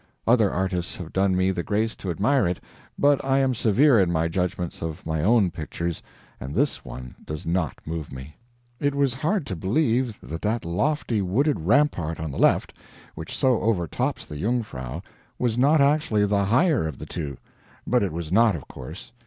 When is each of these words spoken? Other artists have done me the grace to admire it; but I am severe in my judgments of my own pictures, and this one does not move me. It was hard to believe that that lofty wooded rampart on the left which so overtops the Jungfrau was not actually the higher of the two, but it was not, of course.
Other 0.25 0.49
artists 0.49 0.95
have 0.97 1.13
done 1.13 1.35
me 1.35 1.51
the 1.51 1.61
grace 1.61 1.95
to 1.97 2.09
admire 2.09 2.47
it; 2.47 2.59
but 2.97 3.23
I 3.23 3.37
am 3.37 3.53
severe 3.53 3.99
in 3.99 4.11
my 4.11 4.27
judgments 4.29 4.81
of 4.81 5.05
my 5.05 5.23
own 5.23 5.51
pictures, 5.51 6.01
and 6.39 6.55
this 6.55 6.83
one 6.83 7.13
does 7.23 7.45
not 7.45 7.77
move 7.85 8.11
me. 8.11 8.35
It 8.79 8.95
was 8.95 9.13
hard 9.13 9.45
to 9.45 9.55
believe 9.55 10.17
that 10.23 10.41
that 10.41 10.65
lofty 10.65 11.21
wooded 11.21 11.59
rampart 11.59 12.19
on 12.19 12.31
the 12.31 12.39
left 12.39 12.73
which 13.13 13.37
so 13.37 13.61
overtops 13.61 14.25
the 14.25 14.37
Jungfrau 14.41 15.03
was 15.37 15.55
not 15.55 15.79
actually 15.81 16.25
the 16.25 16.45
higher 16.45 16.87
of 16.87 16.97
the 16.97 17.05
two, 17.05 17.37
but 17.85 18.01
it 18.01 18.11
was 18.11 18.31
not, 18.31 18.55
of 18.55 18.67
course. 18.67 19.11